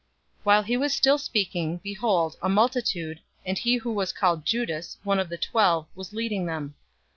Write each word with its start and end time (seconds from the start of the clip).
022:047 0.39 0.45
While 0.45 0.63
he 0.63 0.77
was 0.77 0.93
still 0.95 1.17
speaking, 1.19 1.77
behold, 1.83 2.35
a 2.41 2.49
multitude, 2.49 3.19
and 3.45 3.55
he 3.59 3.75
who 3.77 3.91
was 3.91 4.11
called 4.11 4.45
Judas, 4.47 4.97
one 5.03 5.19
of 5.19 5.29
the 5.29 5.37
twelve, 5.37 5.85
was 5.93 6.11
leading 6.11 6.47
them. 6.47 6.73